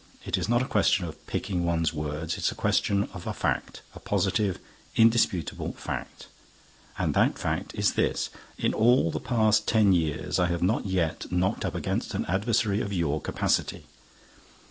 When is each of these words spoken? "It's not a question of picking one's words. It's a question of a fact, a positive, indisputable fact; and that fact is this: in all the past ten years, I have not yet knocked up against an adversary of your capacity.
"It's 0.25 0.49
not 0.49 0.63
a 0.63 0.67
question 0.67 1.05
of 1.05 1.27
picking 1.27 1.63
one's 1.63 1.93
words. 1.93 2.35
It's 2.35 2.51
a 2.51 2.55
question 2.55 3.07
of 3.13 3.27
a 3.27 3.33
fact, 3.33 3.81
a 3.93 3.99
positive, 3.99 4.57
indisputable 4.95 5.73
fact; 5.73 6.25
and 6.97 7.13
that 7.13 7.37
fact 7.37 7.75
is 7.75 7.93
this: 7.93 8.31
in 8.57 8.73
all 8.73 9.11
the 9.11 9.19
past 9.19 9.67
ten 9.67 9.93
years, 9.93 10.39
I 10.39 10.47
have 10.47 10.63
not 10.63 10.87
yet 10.87 11.31
knocked 11.31 11.65
up 11.65 11.75
against 11.75 12.15
an 12.15 12.25
adversary 12.25 12.81
of 12.81 12.91
your 12.91 13.21
capacity. 13.21 13.85